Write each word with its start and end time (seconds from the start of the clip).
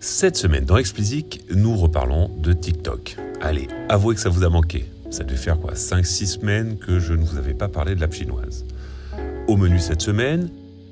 Cette 0.00 0.36
semaine 0.36 0.64
dans 0.64 0.76
Explicit, 0.76 1.44
nous 1.52 1.76
reparlons 1.76 2.30
de 2.38 2.52
TikTok. 2.52 3.16
Allez, 3.40 3.66
avouez 3.88 4.14
que 4.14 4.20
ça 4.20 4.28
vous 4.28 4.44
a 4.44 4.48
manqué. 4.48 4.86
Ça 5.10 5.24
devait 5.24 5.36
faire 5.36 5.58
quoi 5.58 5.74
5-6 5.74 6.26
semaines 6.26 6.78
que 6.78 7.00
je 7.00 7.14
ne 7.14 7.24
vous 7.24 7.36
avais 7.36 7.52
pas 7.52 7.66
parlé 7.66 7.96
de 7.96 8.00
l'app 8.00 8.12
chinoise. 8.12 8.64
Au 9.48 9.56
menu 9.56 9.80
cette 9.80 10.00
semaine, 10.00 10.50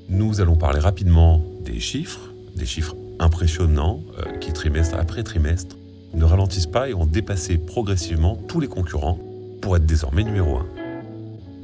nous 0.08 0.40
allons 0.40 0.56
parler 0.56 0.80
rapidement 0.80 1.40
des 1.64 1.79
chiffres, 1.79 2.32
des 2.56 2.66
chiffres 2.66 2.96
impressionnants 3.21 4.03
euh, 4.19 4.39
qui 4.39 4.53
trimestre 4.53 4.96
après 4.98 5.23
trimestre 5.23 5.77
ne 6.14 6.25
ralentissent 6.25 6.66
pas 6.66 6.88
et 6.88 6.95
ont 6.95 7.07
dépassé 7.07 7.59
progressivement 7.59 8.34
tous 8.48 8.59
les 8.59 8.68
concurrents 8.68 9.20
pour 9.61 9.77
être 9.77 9.86
désormais 9.86 10.25
numéro 10.25 10.57
1. 10.57 10.66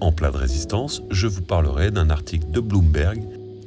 En 0.01 0.13
plat 0.13 0.31
de 0.31 0.37
résistance, 0.37 1.03
je 1.11 1.27
vous 1.27 1.43
parlerai 1.43 1.91
d'un 1.91 2.09
article 2.09 2.51
de 2.53 2.61
Bloomberg 2.61 3.21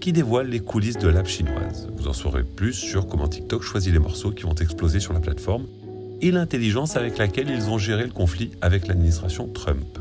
qui 0.06 0.14
dévoile 0.14 0.50
les 0.50 0.60
coulisses 0.60 1.00
de 1.00 1.08
l'app 1.08 1.26
chinoise. 1.26 1.88
Vous 1.98 2.08
en 2.08 2.14
saurez 2.14 2.44
plus 2.44 2.74
sur 2.74 3.08
comment 3.08 3.28
TikTok 3.28 3.64
choisit 3.64 3.92
les 3.92 3.98
morceaux 3.98 4.30
qui 4.30 4.44
vont 4.44 4.54
exploser 4.54 5.00
sur 5.00 5.14
la 5.14 5.20
plateforme 5.20 5.66
et 6.22 6.30
l'intelligence 6.30 6.96
avec 6.96 7.18
laquelle 7.18 7.50
ils 7.50 7.72
ont 7.72 7.80
géré 7.80 8.04
le 8.04 8.12
conflit 8.12 8.52
avec 8.62 8.86
l'administration 8.86 9.48
Trump. 9.48 9.98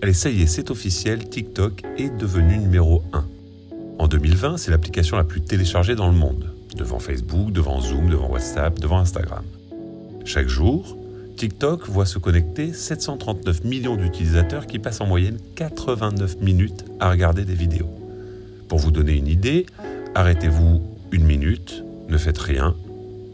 Allez, 0.00 0.12
ça 0.12 0.30
y 0.30 0.42
est, 0.42 0.46
c'est 0.46 0.70
officiel, 0.70 1.28
TikTok 1.28 1.82
est 1.98 2.16
devenu 2.16 2.56
numéro 2.56 3.02
1. 3.12 3.24
En 3.98 4.06
2020, 4.06 4.58
c'est 4.58 4.70
l'application 4.70 5.16
la 5.16 5.24
plus 5.24 5.40
téléchargée 5.40 5.96
dans 5.96 6.06
le 6.06 6.16
monde, 6.16 6.54
devant 6.76 7.00
Facebook, 7.00 7.50
devant 7.50 7.80
Zoom, 7.80 8.08
devant 8.08 8.30
WhatsApp, 8.30 8.78
devant 8.78 8.98
Instagram. 8.98 9.42
Chaque 10.24 10.46
jour, 10.46 10.96
TikTok 11.36 11.88
voit 11.88 12.06
se 12.06 12.20
connecter 12.20 12.72
739 12.72 13.64
millions 13.64 13.96
d'utilisateurs 13.96 14.68
qui 14.68 14.78
passent 14.78 15.00
en 15.00 15.06
moyenne 15.06 15.38
89 15.56 16.40
minutes 16.42 16.84
à 17.00 17.10
regarder 17.10 17.44
des 17.44 17.54
vidéos. 17.54 18.03
Pour 18.68 18.78
vous 18.78 18.90
donner 18.90 19.16
une 19.16 19.28
idée, 19.28 19.66
arrêtez-vous 20.14 20.82
une 21.12 21.24
minute, 21.24 21.84
ne 22.08 22.18
faites 22.18 22.38
rien. 22.38 22.74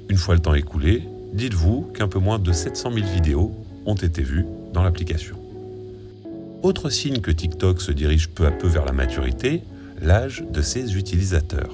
Une 0.08 0.16
fois 0.16 0.34
le 0.34 0.40
temps 0.40 0.54
écoulé, 0.54 1.04
dites-vous 1.32 1.90
qu'un 1.94 2.08
peu 2.08 2.18
moins 2.18 2.38
de 2.38 2.52
700 2.52 2.92
000 2.92 3.06
vidéos 3.06 3.54
ont 3.86 3.94
été 3.94 4.22
vues 4.22 4.44
dans 4.72 4.82
l'application. 4.82 5.36
Autre 6.62 6.90
signe 6.90 7.20
que 7.20 7.30
TikTok 7.30 7.80
se 7.80 7.92
dirige 7.92 8.28
peu 8.28 8.46
à 8.46 8.50
peu 8.50 8.66
vers 8.66 8.84
la 8.84 8.92
maturité, 8.92 9.62
l'âge 10.02 10.44
de 10.50 10.60
ses 10.60 10.96
utilisateurs. 10.96 11.72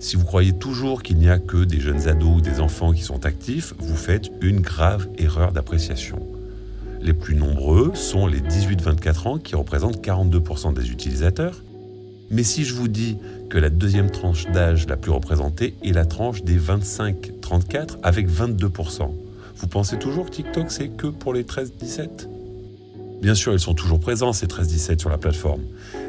Si 0.00 0.16
vous 0.16 0.24
croyez 0.24 0.52
toujours 0.52 1.02
qu'il 1.02 1.16
n'y 1.16 1.30
a 1.30 1.38
que 1.38 1.64
des 1.64 1.80
jeunes 1.80 2.08
ados 2.08 2.36
ou 2.36 2.40
des 2.42 2.60
enfants 2.60 2.92
qui 2.92 3.02
sont 3.02 3.24
actifs, 3.24 3.72
vous 3.78 3.96
faites 3.96 4.30
une 4.42 4.60
grave 4.60 5.08
erreur 5.16 5.52
d'appréciation. 5.52 6.20
Les 7.00 7.14
plus 7.14 7.34
nombreux 7.34 7.92
sont 7.94 8.26
les 8.26 8.40
18-24 8.40 9.28
ans 9.28 9.38
qui 9.38 9.56
représentent 9.56 10.04
42% 10.04 10.74
des 10.74 10.90
utilisateurs. 10.90 11.62
Mais 12.30 12.42
si 12.42 12.64
je 12.64 12.74
vous 12.74 12.88
dis 12.88 13.18
que 13.50 13.58
la 13.58 13.70
deuxième 13.70 14.10
tranche 14.10 14.46
d'âge 14.50 14.86
la 14.86 14.96
plus 14.96 15.10
représentée 15.10 15.74
est 15.82 15.92
la 15.92 16.04
tranche 16.04 16.42
des 16.42 16.58
25-34 16.58 17.98
avec 18.02 18.28
22%, 18.28 19.10
vous 19.56 19.66
pensez 19.66 19.98
toujours 19.98 20.26
que 20.26 20.30
TikTok 20.30 20.70
c'est 20.70 20.88
que 20.88 21.06
pour 21.06 21.34
les 21.34 21.44
13-17 21.44 22.28
Bien 23.22 23.34
sûr, 23.34 23.54
ils 23.54 23.60
sont 23.60 23.72
toujours 23.72 24.00
présents, 24.00 24.34
ces 24.34 24.46
13-17 24.46 25.00
sur 25.00 25.08
la 25.08 25.16
plateforme, 25.16 25.62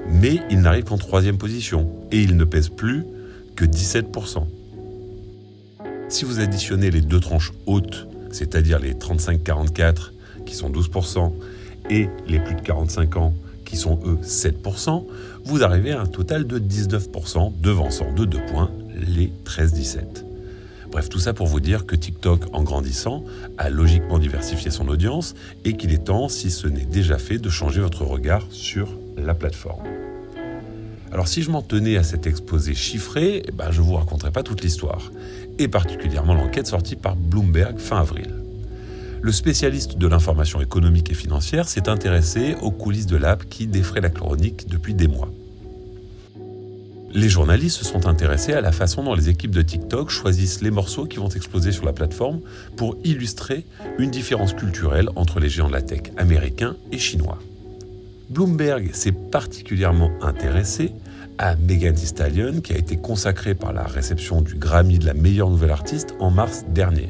mais 0.09 0.41
ils 0.49 0.59
n'arrivent 0.59 0.83
qu'en 0.83 0.97
troisième 0.97 1.37
position 1.37 1.89
et 2.11 2.21
ils 2.21 2.35
ne 2.35 2.43
pèsent 2.43 2.67
plus 2.67 3.05
que 3.55 3.63
17%. 3.63 4.45
Si 6.09 6.25
vous 6.25 6.41
additionnez 6.41 6.91
les 6.91 6.99
deux 6.99 7.21
tranches 7.21 7.53
hautes, 7.67 8.07
c'est-à-dire 8.31 8.79
les 8.79 8.93
35-44 8.95 10.11
qui 10.45 10.55
sont 10.55 10.69
12% 10.69 11.31
et 11.89 12.09
les 12.27 12.39
plus 12.39 12.55
de 12.55 12.61
45 12.61 13.15
ans 13.15 13.33
sont 13.75 13.99
eux 14.05 14.17
7%, 14.23 15.05
vous 15.45 15.63
arrivez 15.63 15.91
à 15.91 16.01
un 16.01 16.05
total 16.05 16.47
de 16.47 16.59
19%, 16.59 17.53
devançant 17.61 18.11
de 18.13 18.25
2 18.25 18.45
points 18.47 18.71
les 18.95 19.31
13-17. 19.45 20.25
Bref, 20.91 21.09
tout 21.09 21.19
ça 21.19 21.33
pour 21.33 21.47
vous 21.47 21.59
dire 21.59 21.85
que 21.85 21.95
TikTok, 21.95 22.45
en 22.53 22.63
grandissant, 22.63 23.25
a 23.57 23.69
logiquement 23.69 24.17
diversifié 24.17 24.71
son 24.71 24.87
audience 24.87 25.35
et 25.65 25.73
qu'il 25.73 25.91
est 25.91 26.05
temps, 26.05 26.29
si 26.29 26.51
ce 26.51 26.67
n'est 26.67 26.85
déjà 26.85 27.17
fait, 27.17 27.37
de 27.37 27.49
changer 27.49 27.81
votre 27.81 28.05
regard 28.05 28.45
sur 28.49 28.97
la 29.17 29.33
plateforme. 29.33 29.83
Alors 31.11 31.27
si 31.27 31.41
je 31.41 31.51
m'en 31.51 31.61
tenais 31.61 31.97
à 31.97 32.03
cet 32.03 32.27
exposé 32.27 32.73
chiffré, 32.73 33.43
eh 33.47 33.51
ben, 33.51 33.71
je 33.71 33.81
ne 33.81 33.85
vous 33.85 33.95
raconterai 33.95 34.31
pas 34.31 34.43
toute 34.43 34.61
l'histoire, 34.61 35.11
et 35.59 35.67
particulièrement 35.67 36.33
l'enquête 36.33 36.67
sortie 36.67 36.95
par 36.95 37.15
Bloomberg 37.15 37.77
fin 37.77 37.99
avril. 37.99 38.44
Le 39.25 39.31
spécialiste 39.31 39.97
de 39.97 40.05
l'information 40.05 40.61
économique 40.61 41.09
et 41.09 41.15
financière 41.15 41.67
s'est 41.67 41.89
intéressé 41.89 42.53
aux 42.61 42.69
coulisses 42.69 43.07
de 43.07 43.17
l'app 43.17 43.49
qui 43.49 43.65
défraie 43.65 43.99
la 43.99 44.11
chronique 44.11 44.67
depuis 44.69 44.93
des 44.93 45.07
mois. 45.07 45.31
Les 47.11 47.27
journalistes 47.27 47.77
se 47.77 47.85
sont 47.85 48.05
intéressés 48.05 48.53
à 48.53 48.61
la 48.61 48.71
façon 48.71 49.01
dont 49.03 49.15
les 49.15 49.27
équipes 49.27 49.49
de 49.49 49.63
TikTok 49.63 50.11
choisissent 50.11 50.61
les 50.61 50.69
morceaux 50.69 51.07
qui 51.07 51.17
vont 51.17 51.29
exploser 51.29 51.71
sur 51.71 51.85
la 51.85 51.91
plateforme 51.91 52.41
pour 52.77 52.97
illustrer 53.03 53.65
une 53.97 54.11
différence 54.11 54.53
culturelle 54.53 55.09
entre 55.15 55.39
les 55.39 55.49
géants 55.49 55.69
de 55.69 55.73
la 55.73 55.81
tech 55.81 56.03
américains 56.17 56.75
et 56.91 56.99
chinois. 56.99 57.39
Bloomberg 58.29 58.93
s'est 58.93 59.11
particulièrement 59.11 60.11
intéressé 60.21 60.91
à 61.39 61.55
Megan 61.55 61.95
Thee 61.95 62.05
Stallion 62.05 62.61
qui 62.61 62.73
a 62.73 62.77
été 62.77 62.95
consacrée 62.95 63.55
par 63.55 63.73
la 63.73 63.85
réception 63.85 64.43
du 64.43 64.53
Grammy 64.53 64.99
de 64.99 65.07
la 65.07 65.15
meilleure 65.15 65.49
nouvelle 65.49 65.71
artiste 65.71 66.13
en 66.19 66.29
mars 66.29 66.63
dernier. 66.69 67.09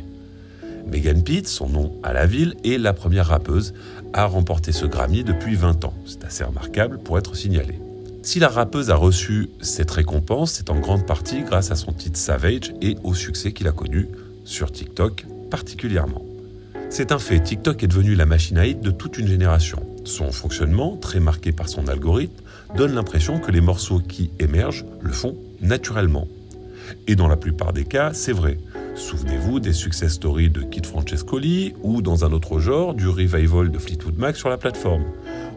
Megan 0.86 1.24
Pitt, 1.24 1.48
son 1.48 1.70
nom 1.70 1.92
à 2.04 2.14
la 2.14 2.26
ville, 2.26 2.56
est 2.64 2.78
la 2.78 2.94
première 2.94 3.28
rappeuse 3.28 3.74
à 4.14 4.26
remporter 4.26 4.72
ce 4.72 4.86
Grammy 4.86 5.24
depuis 5.24 5.56
20 5.56 5.86
ans. 5.86 5.94
C'est 6.06 6.24
assez 6.24 6.44
remarquable 6.44 7.00
pour 7.00 7.18
être 7.18 7.36
signalé. 7.36 7.80
Si 8.22 8.40
la 8.40 8.50
rappeuse 8.50 8.90
a 8.90 8.96
reçu 8.96 9.50
cette 9.62 9.92
récompense, 9.92 10.54
c'est 10.54 10.70
en 10.70 10.80
grande 10.80 11.06
partie 11.06 11.42
grâce 11.42 11.72
à 11.72 11.76
son 11.76 11.92
titre 11.92 12.18
Savage 12.18 12.74
et 12.82 12.96
au 13.04 13.14
succès 13.14 13.52
qu'il 13.52 13.68
a 13.68 13.72
connu 13.72 14.08
sur 14.46 14.72
TikTok 14.72 15.26
particulièrement. 15.52 16.24
C'est 16.90 17.12
un 17.12 17.20
fait, 17.20 17.40
TikTok 17.40 17.84
est 17.84 17.88
devenu 17.88 18.16
la 18.16 18.26
machine 18.26 18.58
à 18.58 18.66
hit 18.66 18.80
de 18.80 18.92
toute 18.92 19.18
une 19.18 19.28
génération. 19.28 19.86
Son 20.06 20.32
fonctionnement, 20.32 20.98
très 20.98 21.20
marqué 21.20 21.52
par 21.52 21.68
son 21.68 21.88
algorithme, 21.88 22.42
donne 22.78 22.96
l'impression 22.96 23.40
que 23.40 23.52
les 23.52 23.62
morceaux 23.62 24.00
qui 24.00 24.32
émergent 24.40 24.86
le 25.02 25.12
font 25.12 25.36
naturellement. 25.62 26.28
Et 27.08 27.16
dans 27.16 27.28
la 27.28 27.38
plupart 27.38 27.74
des 27.74 27.86
cas, 27.86 28.12
c'est 28.14 28.32
vrai. 28.32 28.58
Souvenez-vous 28.96 29.60
des 29.60 29.74
success 29.74 30.14
stories 30.14 30.50
de 30.50 30.62
Kid 30.62 30.86
Francescoli 30.86 31.74
ou, 31.84 32.02
dans 32.02 32.24
un 32.24 32.32
autre 32.32 32.60
genre, 32.60 32.94
du 32.94 33.10
revival 33.10 33.70
de 33.70 33.78
Fleetwood 33.78 34.18
Mac 34.18 34.38
sur 34.38 34.48
la 34.48 34.58
plateforme. 34.58 35.04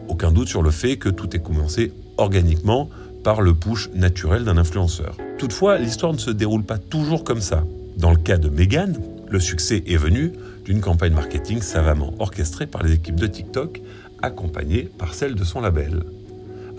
Aucun 0.09 0.33
doute 0.33 0.49
sur 0.49 0.61
le 0.61 0.71
fait 0.71 0.97
que 0.97 1.07
tout 1.07 1.33
est 1.35 1.39
commencé 1.39 1.93
organiquement 2.17 2.89
par 3.23 3.41
le 3.41 3.53
push 3.53 3.89
naturel 3.95 4.43
d'un 4.43 4.57
influenceur. 4.57 5.15
Toutefois, 5.37 5.77
l'histoire 5.77 6.11
ne 6.11 6.17
se 6.17 6.31
déroule 6.31 6.63
pas 6.63 6.77
toujours 6.77 7.23
comme 7.23 7.39
ça. 7.39 7.63
Dans 7.95 8.11
le 8.11 8.17
cas 8.17 8.37
de 8.37 8.49
Megan, 8.49 8.99
le 9.29 9.39
succès 9.39 9.83
est 9.87 9.97
venu 9.97 10.33
d'une 10.65 10.81
campagne 10.81 11.13
marketing 11.13 11.61
savamment 11.61 12.13
orchestrée 12.19 12.67
par 12.67 12.83
les 12.83 12.93
équipes 12.93 13.19
de 13.19 13.27
TikTok, 13.27 13.81
accompagnée 14.21 14.89
par 14.97 15.13
celle 15.13 15.35
de 15.35 15.45
son 15.45 15.61
label. 15.61 16.03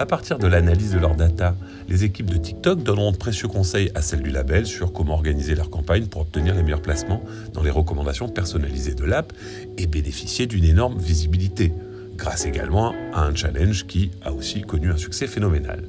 À 0.01 0.07
partir 0.07 0.39
de 0.39 0.47
l'analyse 0.47 0.93
de 0.93 0.99
leurs 0.99 1.15
data, 1.15 1.55
les 1.91 2.05
équipes 2.05 2.31
de 2.31 2.39
TikTok 2.39 2.83
donneront 2.83 3.13
de 3.13 3.19
précieux 3.19 3.49
conseils 3.49 3.91
à 3.95 4.01
celles 4.01 4.23
du 4.23 4.31
label 4.31 4.65
sur 4.65 4.95
comment 4.95 5.13
organiser 5.13 5.55
leur 5.55 5.69
campagne 5.69 6.07
pour 6.07 6.23
obtenir 6.23 6.55
les 6.55 6.63
meilleurs 6.63 6.81
placements 6.81 7.23
dans 7.53 7.63
les 7.63 7.69
recommandations 7.69 8.27
personnalisées 8.27 8.95
de 8.95 9.05
l'app 9.05 9.35
et 9.77 9.87
bénéficier 9.87 10.47
d'une 10.47 10.65
énorme 10.65 10.99
visibilité, 10.99 11.75
grâce 12.17 12.47
également 12.47 12.95
à 13.13 13.27
un 13.27 13.35
challenge 13.35 13.87
qui 13.87 14.11
a 14.25 14.33
aussi 14.33 14.63
connu 14.63 14.91
un 14.91 14.97
succès 14.97 15.27
phénoménal. 15.27 15.83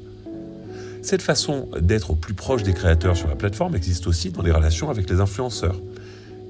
Cette 1.02 1.22
façon 1.22 1.70
d'être 1.80 2.12
au 2.12 2.16
plus 2.16 2.34
proche 2.34 2.64
des 2.64 2.74
créateurs 2.74 3.16
sur 3.16 3.30
la 3.30 3.38
plateforme 3.38 3.78
existe 3.78 4.08
aussi 4.08 4.32
dans 4.32 4.42
les 4.42 4.52
relations 4.52 4.90
avec 4.90 5.10
les 5.10 5.22
influenceurs. 5.22 5.80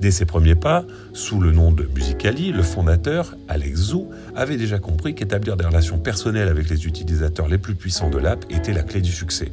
Dès 0.02 0.10
ses 0.10 0.26
premiers 0.26 0.56
pas, 0.56 0.84
sous 1.14 1.40
le 1.40 1.52
nom 1.52 1.72
de 1.72 1.84
Musicali, 1.84 2.52
le 2.52 2.64
fondateur, 2.64 3.36
Alex 3.48 3.92
Zhu, 3.92 4.00
avait 4.36 4.58
déjà 4.58 4.80
compris 4.80 5.14
qu'établir 5.14 5.58
des 5.58 5.66
relations 5.66 6.00
personnelles 6.00 6.48
avec 6.48 6.72
les 6.72 6.88
utilisateurs 6.88 7.48
les 7.48 7.60
plus 7.60 7.76
puissants 7.76 8.10
de 8.10 8.18
l'app 8.18 8.44
était 8.50 8.74
la 8.74 8.82
clé 8.82 9.02
du 9.02 9.12
succès. 9.12 9.52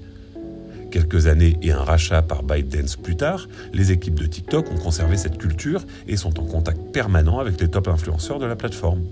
Quelques 0.91 1.27
années 1.27 1.59
et 1.61 1.73
un 1.73 1.83
rachat 1.83 2.23
par 2.23 2.43
ByteDance 2.45 2.97
plus 2.97 3.15
tard, 3.15 3.47
les 3.75 3.93
équipes 3.93 4.19
de 4.19 4.25
TikTok 4.25 4.73
ont 4.73 4.79
conservé 4.79 5.19
cette 5.19 5.37
culture 5.37 5.83
et 6.07 6.17
sont 6.17 6.41
en 6.41 6.45
contact 6.45 6.81
permanent 6.95 7.41
avec 7.41 7.61
les 7.61 7.69
top 7.69 7.87
influenceurs 7.87 8.39
de 8.39 8.47
la 8.47 8.57
plateforme. 8.57 9.03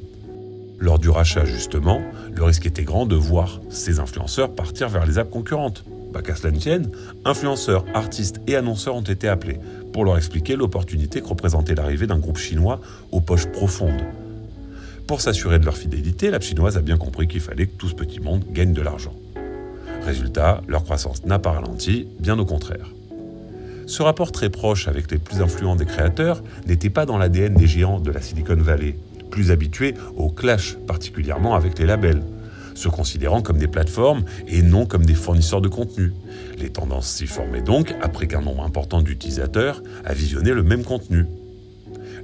Lors 0.78 0.98
du 0.98 1.10
rachat, 1.10 1.44
justement, 1.44 2.00
le 2.34 2.44
risque 2.44 2.64
était 2.64 2.84
grand 2.84 3.04
de 3.04 3.14
voir 3.14 3.60
ces 3.68 4.00
influenceurs 4.00 4.54
partir 4.54 4.88
vers 4.88 5.04
les 5.04 5.18
apps 5.18 5.30
concurrentes. 5.30 5.84
Bah, 6.14 6.22
qu'à 6.22 6.34
cela 6.34 6.50
ne 6.50 6.58
tienne, 6.58 6.88
influenceurs, 7.26 7.84
artistes 7.92 8.40
et 8.46 8.56
annonceurs 8.56 8.94
ont 8.94 9.02
été 9.02 9.28
appelés 9.28 9.58
pour 9.96 10.04
leur 10.04 10.18
expliquer 10.18 10.56
l'opportunité 10.56 11.22
que 11.22 11.26
représentait 11.28 11.74
l'arrivée 11.74 12.06
d'un 12.06 12.18
groupe 12.18 12.36
chinois 12.36 12.82
aux 13.12 13.22
poches 13.22 13.46
profondes. 13.46 14.04
Pour 15.06 15.22
s'assurer 15.22 15.58
de 15.58 15.64
leur 15.64 15.78
fidélité, 15.78 16.28
la 16.28 16.38
chinoise 16.38 16.76
a 16.76 16.82
bien 16.82 16.98
compris 16.98 17.26
qu'il 17.26 17.40
fallait 17.40 17.66
que 17.66 17.78
tout 17.78 17.88
ce 17.88 17.94
petit 17.94 18.20
monde 18.20 18.44
gagne 18.52 18.74
de 18.74 18.82
l'argent. 18.82 19.14
Résultat, 20.04 20.60
leur 20.68 20.84
croissance 20.84 21.24
n'a 21.24 21.38
pas 21.38 21.52
ralenti, 21.52 22.08
bien 22.20 22.38
au 22.38 22.44
contraire. 22.44 22.90
Ce 23.86 24.02
rapport 24.02 24.32
très 24.32 24.50
proche 24.50 24.86
avec 24.86 25.10
les 25.10 25.16
plus 25.16 25.40
influents 25.40 25.76
des 25.76 25.86
créateurs 25.86 26.42
n'était 26.66 26.90
pas 26.90 27.06
dans 27.06 27.16
l'ADN 27.16 27.54
des 27.54 27.66
géants 27.66 27.98
de 27.98 28.10
la 28.10 28.20
Silicon 28.20 28.56
Valley, 28.56 28.98
plus 29.30 29.50
habitués 29.50 29.94
au 30.14 30.28
clash, 30.28 30.76
particulièrement 30.86 31.54
avec 31.54 31.78
les 31.78 31.86
labels. 31.86 32.20
Se 32.76 32.88
considérant 32.88 33.42
comme 33.42 33.58
des 33.58 33.66
plateformes 33.66 34.24
et 34.46 34.62
non 34.62 34.86
comme 34.86 35.04
des 35.04 35.14
fournisseurs 35.14 35.60
de 35.60 35.68
contenu. 35.68 36.12
Les 36.58 36.70
tendances 36.70 37.08
s'y 37.08 37.26
formaient 37.26 37.62
donc 37.62 37.94
après 38.00 38.28
qu'un 38.28 38.42
nombre 38.42 38.62
important 38.62 39.02
d'utilisateurs 39.02 39.82
a 40.04 40.14
visionné 40.14 40.52
le 40.52 40.62
même 40.62 40.84
contenu. 40.84 41.26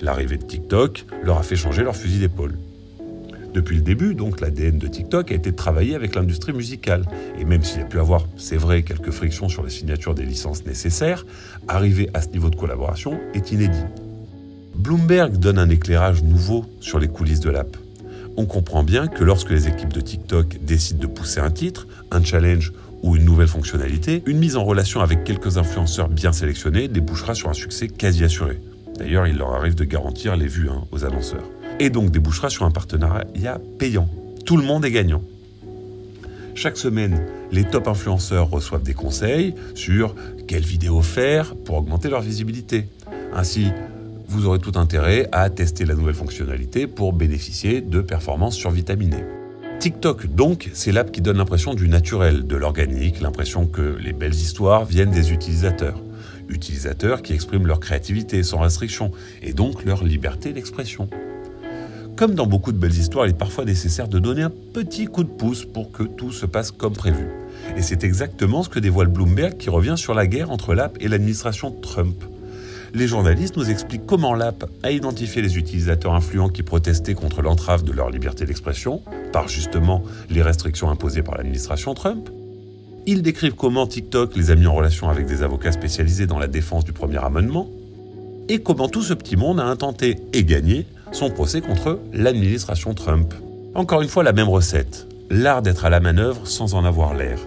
L'arrivée 0.00 0.36
de 0.36 0.44
TikTok 0.44 1.06
leur 1.22 1.38
a 1.38 1.42
fait 1.42 1.56
changer 1.56 1.82
leur 1.82 1.96
fusil 1.96 2.18
d'épaule. 2.18 2.56
Depuis 3.54 3.76
le 3.76 3.82
début, 3.82 4.14
donc, 4.14 4.40
l'ADN 4.40 4.78
de 4.78 4.86
TikTok 4.86 5.30
a 5.30 5.34
été 5.34 5.50
de 5.50 5.56
travailler 5.56 5.94
avec 5.94 6.14
l'industrie 6.14 6.54
musicale. 6.54 7.04
Et 7.38 7.44
même 7.44 7.62
s'il 7.62 7.82
a 7.82 7.84
pu 7.84 7.98
avoir, 7.98 8.26
c'est 8.36 8.56
vrai, 8.56 8.82
quelques 8.82 9.10
frictions 9.10 9.48
sur 9.50 9.62
la 9.62 9.68
signature 9.68 10.14
des 10.14 10.24
licences 10.24 10.64
nécessaires, 10.64 11.26
arriver 11.68 12.08
à 12.14 12.22
ce 12.22 12.28
niveau 12.28 12.48
de 12.48 12.56
collaboration 12.56 13.20
est 13.34 13.52
inédit. 13.52 13.84
Bloomberg 14.74 15.36
donne 15.36 15.58
un 15.58 15.68
éclairage 15.68 16.22
nouveau 16.22 16.64
sur 16.80 16.98
les 16.98 17.08
coulisses 17.08 17.40
de 17.40 17.50
l'app. 17.50 17.76
On 18.36 18.46
comprend 18.46 18.82
bien 18.82 19.08
que 19.08 19.24
lorsque 19.24 19.50
les 19.50 19.68
équipes 19.68 19.92
de 19.92 20.00
TikTok 20.00 20.58
décident 20.62 21.00
de 21.00 21.06
pousser 21.06 21.40
un 21.40 21.50
titre, 21.50 21.86
un 22.10 22.22
challenge 22.24 22.72
ou 23.02 23.16
une 23.16 23.24
nouvelle 23.24 23.48
fonctionnalité, 23.48 24.22
une 24.26 24.38
mise 24.38 24.56
en 24.56 24.64
relation 24.64 25.00
avec 25.00 25.24
quelques 25.24 25.58
influenceurs 25.58 26.08
bien 26.08 26.32
sélectionnés 26.32 26.88
débouchera 26.88 27.34
sur 27.34 27.50
un 27.50 27.54
succès 27.54 27.88
quasi 27.88 28.24
assuré. 28.24 28.60
D'ailleurs, 28.98 29.26
il 29.26 29.36
leur 29.36 29.52
arrive 29.52 29.74
de 29.74 29.84
garantir 29.84 30.36
les 30.36 30.46
vues 30.46 30.68
hein, 30.70 30.84
aux 30.92 31.04
annonceurs 31.04 31.44
et 31.78 31.90
donc 31.90 32.10
débouchera 32.10 32.48
sur 32.48 32.64
un 32.64 32.70
partenariat 32.70 33.60
payant. 33.78 34.08
Tout 34.46 34.56
le 34.56 34.64
monde 34.64 34.84
est 34.84 34.90
gagnant. 34.90 35.22
Chaque 36.54 36.76
semaine, 36.76 37.26
les 37.50 37.64
top 37.64 37.88
influenceurs 37.88 38.50
reçoivent 38.50 38.82
des 38.82 38.94
conseils 38.94 39.54
sur 39.74 40.14
quelles 40.46 40.64
vidéos 40.64 41.00
faire 41.00 41.54
pour 41.56 41.76
augmenter 41.76 42.08
leur 42.08 42.20
visibilité. 42.20 42.88
Ainsi, 43.34 43.68
vous 44.32 44.46
aurez 44.46 44.58
tout 44.58 44.72
intérêt 44.76 45.28
à 45.30 45.50
tester 45.50 45.84
la 45.84 45.94
nouvelle 45.94 46.14
fonctionnalité 46.14 46.86
pour 46.86 47.12
bénéficier 47.12 47.82
de 47.82 48.00
performances 48.00 48.56
survitaminées. 48.56 49.24
TikTok, 49.78 50.26
donc, 50.26 50.70
c'est 50.72 50.90
l'app 50.90 51.12
qui 51.12 51.20
donne 51.20 51.36
l'impression 51.36 51.74
du 51.74 51.86
naturel, 51.86 52.46
de 52.46 52.56
l'organique, 52.56 53.20
l'impression 53.20 53.66
que 53.66 53.96
les 54.00 54.14
belles 54.14 54.34
histoires 54.34 54.86
viennent 54.86 55.10
des 55.10 55.32
utilisateurs. 55.32 56.00
Utilisateurs 56.48 57.20
qui 57.20 57.34
expriment 57.34 57.66
leur 57.66 57.78
créativité 57.78 58.42
sans 58.42 58.60
restriction 58.60 59.12
et 59.42 59.52
donc 59.52 59.84
leur 59.84 60.02
liberté 60.02 60.52
d'expression. 60.52 61.10
Comme 62.16 62.34
dans 62.34 62.46
beaucoup 62.46 62.72
de 62.72 62.78
belles 62.78 62.96
histoires, 62.96 63.26
il 63.26 63.30
est 63.30 63.38
parfois 63.38 63.64
nécessaire 63.66 64.08
de 64.08 64.18
donner 64.18 64.42
un 64.42 64.52
petit 64.72 65.06
coup 65.06 65.24
de 65.24 65.28
pouce 65.28 65.66
pour 65.66 65.92
que 65.92 66.04
tout 66.04 66.32
se 66.32 66.46
passe 66.46 66.70
comme 66.70 66.94
prévu. 66.94 67.26
Et 67.76 67.82
c'est 67.82 68.02
exactement 68.04 68.62
ce 68.62 68.70
que 68.70 68.78
dévoile 68.78 69.08
Bloomberg 69.08 69.58
qui 69.58 69.68
revient 69.68 69.94
sur 69.96 70.14
la 70.14 70.26
guerre 70.26 70.50
entre 70.50 70.74
l'app 70.74 70.96
et 71.00 71.08
l'administration 71.08 71.70
Trump. 71.70 72.24
Les 72.94 73.06
journalistes 73.06 73.56
nous 73.56 73.70
expliquent 73.70 74.04
comment 74.04 74.34
l'app 74.34 74.68
a 74.82 74.90
identifié 74.90 75.40
les 75.40 75.56
utilisateurs 75.56 76.12
influents 76.12 76.50
qui 76.50 76.62
protestaient 76.62 77.14
contre 77.14 77.40
l'entrave 77.40 77.84
de 77.84 77.92
leur 77.92 78.10
liberté 78.10 78.44
d'expression, 78.44 79.00
par 79.32 79.48
justement 79.48 80.02
les 80.28 80.42
restrictions 80.42 80.90
imposées 80.90 81.22
par 81.22 81.36
l'administration 81.36 81.94
Trump. 81.94 82.28
Ils 83.06 83.22
décrivent 83.22 83.54
comment 83.54 83.86
TikTok 83.86 84.36
les 84.36 84.50
a 84.50 84.56
mis 84.56 84.66
en 84.66 84.74
relation 84.74 85.08
avec 85.08 85.24
des 85.24 85.42
avocats 85.42 85.72
spécialisés 85.72 86.26
dans 86.26 86.38
la 86.38 86.48
défense 86.48 86.84
du 86.84 86.92
premier 86.92 87.16
amendement, 87.16 87.70
et 88.50 88.58
comment 88.58 88.88
tout 88.88 89.02
ce 89.02 89.14
petit 89.14 89.36
monde 89.36 89.58
a 89.58 89.64
intenté 89.64 90.18
et 90.34 90.44
gagné 90.44 90.86
son 91.12 91.30
procès 91.30 91.62
contre 91.62 91.98
l'administration 92.12 92.92
Trump. 92.92 93.32
Encore 93.74 94.02
une 94.02 94.08
fois, 94.08 94.22
la 94.22 94.34
même 94.34 94.50
recette. 94.50 95.08
L'art 95.30 95.62
d'être 95.62 95.86
à 95.86 95.90
la 95.90 96.00
manœuvre 96.00 96.46
sans 96.46 96.74
en 96.74 96.84
avoir 96.84 97.14
l'air. 97.14 97.38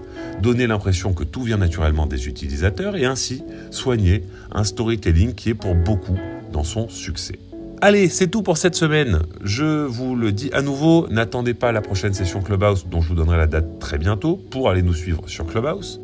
Donner 0.42 0.68
l'impression 0.68 1.14
que 1.14 1.24
tout 1.24 1.44
vient 1.44 1.58
naturellement 1.58 2.06
des 2.06 2.28
utilisateurs 2.28 2.96
et 2.96 3.06
ainsi 3.06 3.44
soigner 3.72 4.24
un 4.52 4.64
storytelling 4.64 5.34
qui 5.34 5.50
est 5.50 5.56
pour 5.56 5.76
beaucoup 5.76 6.18
dans 6.52 6.64
son 6.64 6.90
succès. 6.90 7.40
Allez, 7.82 8.10
c'est 8.10 8.28
tout 8.28 8.42
pour 8.42 8.58
cette 8.58 8.76
semaine. 8.76 9.20
Je 9.44 9.86
vous 9.86 10.16
le 10.16 10.32
dis 10.32 10.50
à 10.54 10.62
nouveau, 10.62 11.08
n'attendez 11.10 11.54
pas 11.54 11.72
la 11.72 11.82
prochaine 11.82 12.14
session 12.14 12.42
Clubhouse 12.42 12.88
dont 12.90 13.02
je 13.02 13.10
vous 13.10 13.16
donnerai 13.16 13.38
la 13.38 13.48
date 13.48 13.80
très 13.80 13.98
bientôt 13.98 14.38
pour 14.50 14.70
aller 14.70 14.82
nous 14.82 14.94
suivre 14.94 15.24
sur 15.28 15.46
Clubhouse. 15.46 16.00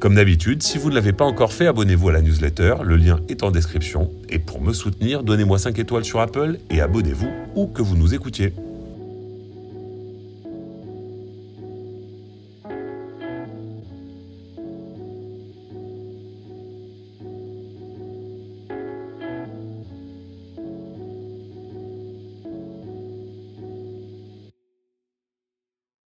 Comme 0.00 0.14
d'habitude, 0.14 0.62
si 0.62 0.78
vous 0.78 0.88
ne 0.88 0.94
l'avez 0.94 1.12
pas 1.12 1.26
encore 1.26 1.52
fait, 1.52 1.66
abonnez-vous 1.66 2.08
à 2.08 2.12
la 2.12 2.22
newsletter, 2.22 2.76
le 2.82 2.96
lien 2.96 3.20
est 3.28 3.42
en 3.42 3.50
description. 3.50 4.10
Et 4.30 4.38
pour 4.38 4.62
me 4.62 4.72
soutenir, 4.72 5.22
donnez-moi 5.22 5.58
5 5.58 5.78
étoiles 5.78 6.06
sur 6.06 6.20
Apple 6.20 6.58
et 6.70 6.80
abonnez-vous 6.80 7.28
où 7.54 7.66
que 7.66 7.82
vous 7.82 7.96
nous 7.96 8.14
écoutiez. 8.14 8.54